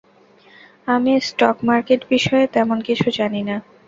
আমি 0.87 1.11
stock 1.27 1.57
market 1.67 2.01
বিষয়ে 2.09 2.45
তেমন 2.55 2.77
কিছু 2.87 3.07
জানি 3.17 3.41
না। 3.43 3.55